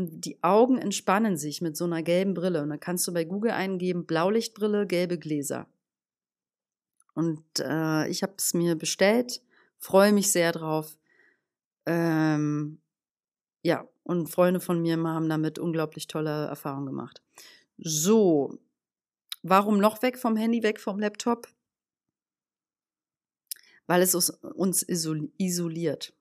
[0.00, 2.62] Und die Augen entspannen sich mit so einer gelben Brille.
[2.62, 5.68] Und dann kannst du bei Google eingeben, Blaulichtbrille, gelbe Gläser.
[7.12, 9.42] Und äh, ich habe es mir bestellt,
[9.76, 10.96] freue mich sehr drauf.
[11.84, 12.80] Ähm,
[13.62, 17.22] ja, und Freunde von mir haben damit unglaublich tolle Erfahrungen gemacht.
[17.76, 18.58] So,
[19.42, 21.46] warum noch weg vom Handy, weg vom Laptop?
[23.86, 26.14] Weil es uns isoliert.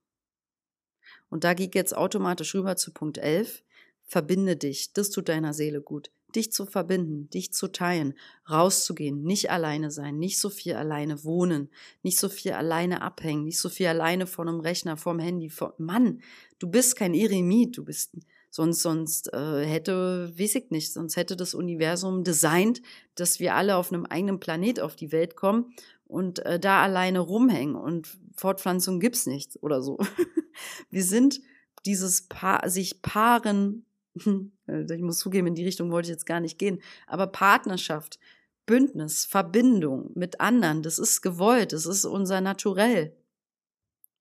[1.30, 3.64] Und da geht jetzt automatisch rüber zu Punkt 11.
[4.10, 8.14] Verbinde dich, das tut deiner Seele gut dich zu verbinden, dich zu teilen,
[8.50, 11.70] rauszugehen, nicht alleine sein, nicht so viel alleine wohnen,
[12.04, 15.50] nicht so viel alleine abhängen, nicht so viel alleine vor einem Rechner, vorm Handy.
[15.50, 16.22] Vor Mann,
[16.60, 18.12] du bist kein Eremit, du bist
[18.52, 22.82] sonst sonst äh, hätte, weiß ich nicht, sonst hätte das Universum designt,
[23.16, 25.74] dass wir alle auf einem eigenen Planet auf die Welt kommen
[26.06, 30.00] und äh, da alleine rumhängen und Fortpflanzung gibt's nicht oder so.
[30.90, 31.42] wir sind
[31.86, 36.58] dieses pa sich paaren ich muss zugeben, in die Richtung wollte ich jetzt gar nicht
[36.58, 36.82] gehen.
[37.08, 38.20] Aber Partnerschaft,
[38.66, 43.16] Bündnis, Verbindung mit anderen, das ist gewollt, das ist unser Naturell.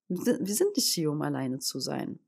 [0.08, 2.18] Wir sind nicht hier, um alleine zu sein.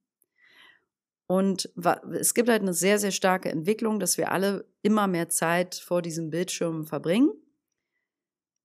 [1.27, 1.71] Und
[2.13, 6.03] es gibt halt eine sehr, sehr starke Entwicklung, dass wir alle immer mehr Zeit vor
[6.03, 7.31] diesem Bildschirm verbringen.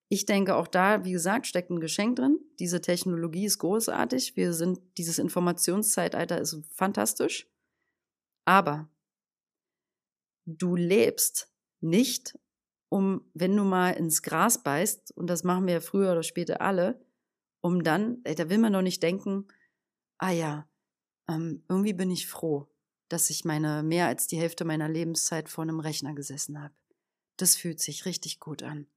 [0.09, 2.39] Ich denke, auch da, wie gesagt, steckt ein Geschenk drin.
[2.57, 4.35] Diese Technologie ist großartig.
[4.35, 7.47] Wir sind, dieses Informationszeitalter ist fantastisch.
[8.45, 8.87] Aber
[10.45, 11.49] du lebst
[11.81, 12.37] nicht,
[12.89, 16.61] um, wenn du mal ins Gras beißt, und das machen wir ja früher oder später
[16.61, 17.03] alle,
[17.61, 19.47] um dann, ey, da will man doch nicht denken,
[20.19, 20.69] ah ja,
[21.27, 22.67] ähm, irgendwie bin ich froh,
[23.09, 26.73] dass ich meine mehr als die Hälfte meiner Lebenszeit vor einem Rechner gesessen habe.
[27.37, 28.87] Das fühlt sich richtig gut an.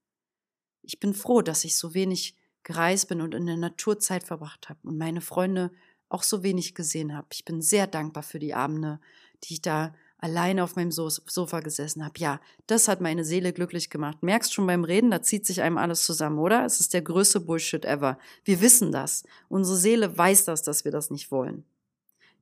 [0.81, 4.69] Ich bin froh, dass ich so wenig gereist bin und in der Natur Zeit verbracht
[4.69, 5.71] habe und meine Freunde
[6.07, 7.27] auch so wenig gesehen habe.
[7.33, 8.99] Ich bin sehr dankbar für die Abende,
[9.43, 12.19] die ich da alleine auf meinem Sofa gesessen habe.
[12.19, 14.21] Ja, das hat meine Seele glücklich gemacht.
[14.21, 16.65] Merkst schon beim Reden, da zieht sich einem alles zusammen, oder?
[16.65, 18.19] Es ist der größte Bullshit ever.
[18.43, 19.23] Wir wissen das.
[19.47, 21.63] Unsere Seele weiß das, dass wir das nicht wollen.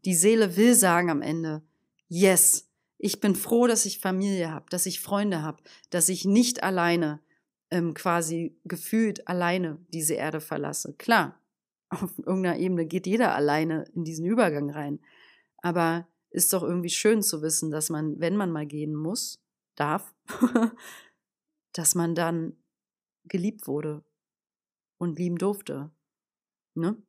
[0.06, 1.62] Die Seele will sagen am Ende,
[2.08, 6.64] yes, ich bin froh, dass ich Familie habe, dass ich Freunde habe, dass ich nicht
[6.64, 7.20] alleine
[7.70, 10.94] ähm, quasi gefühlt alleine diese Erde verlasse.
[10.94, 11.40] Klar,
[11.90, 15.00] auf irgendeiner Ebene geht jeder alleine in diesen Übergang rein.
[15.60, 16.08] Aber
[16.38, 19.42] ist doch irgendwie schön zu wissen, dass man, wenn man mal gehen muss,
[19.74, 20.14] darf,
[21.74, 22.64] dass man dann
[23.24, 24.06] geliebt wurde
[25.00, 25.90] und lieben durfte.
[26.76, 27.02] Ne?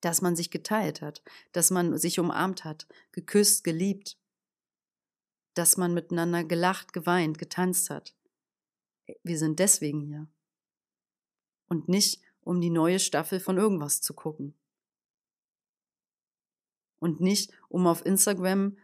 [0.00, 4.18] Dass man sich geteilt hat, dass man sich umarmt hat, geküsst, geliebt,
[5.52, 8.16] dass man miteinander gelacht, geweint, getanzt hat.
[9.22, 10.26] Wir sind deswegen hier.
[11.68, 14.54] Und nicht, um die neue Staffel von irgendwas zu gucken
[17.02, 18.76] und nicht, um auf Instagram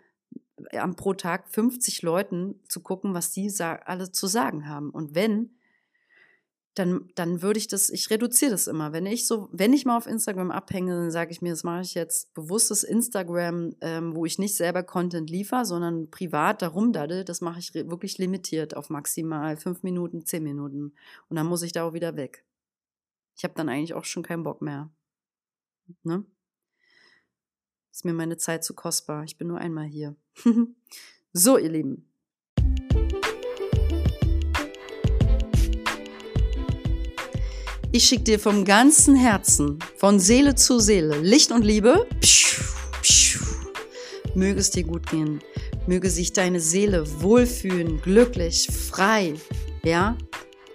[0.71, 4.91] äh, pro Tag 50 Leuten zu gucken, was die alle zu sagen haben.
[4.91, 5.59] Und wenn,
[6.75, 8.93] dann, dann würde ich das, ich reduziere das immer.
[8.93, 11.83] Wenn ich so, wenn ich mal auf Instagram abhänge, dann sage ich mir, das mache
[11.83, 17.25] ich jetzt bewusstes Instagram, ähm, wo ich nicht selber Content liefere, sondern privat darum daddel,
[17.25, 20.95] das mache ich wirklich limitiert auf maximal fünf Minuten, zehn Minuten.
[21.29, 22.45] Und dann muss ich da auch wieder weg.
[23.37, 24.91] Ich habe dann eigentlich auch schon keinen Bock mehr.
[26.03, 26.25] Ne?
[27.92, 29.24] Ist mir meine Zeit zu kostbar.
[29.24, 30.14] Ich bin nur einmal hier.
[31.33, 32.05] so, ihr Lieben.
[37.90, 42.07] Ich schicke dir vom ganzen Herzen, von Seele zu Seele, Licht und Liebe.
[44.35, 45.40] Möge es dir gut gehen.
[45.86, 49.34] Möge sich deine Seele wohlfühlen, glücklich, frei,
[49.82, 50.18] ja?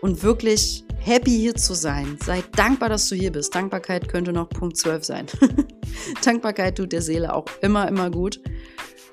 [0.01, 2.17] Und wirklich happy hier zu sein.
[2.23, 3.53] Sei dankbar, dass du hier bist.
[3.53, 5.27] Dankbarkeit könnte noch Punkt 12 sein.
[6.23, 8.39] Dankbarkeit tut der Seele auch immer, immer gut.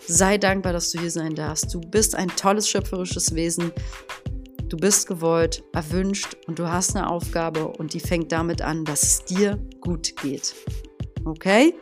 [0.07, 1.73] Sei dankbar, dass du hier sein darfst.
[1.75, 3.73] Du bist ein tolles schöpferisches Wesen.
[4.69, 9.03] Du bist gewollt, erwünscht und du hast eine Aufgabe und die fängt damit an, dass
[9.03, 10.55] es dir gut geht.
[11.25, 11.75] Okay?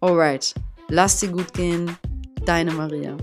[0.00, 0.54] Alright.
[0.88, 1.96] Lass dir gut gehen.
[2.44, 3.16] Deine Maria.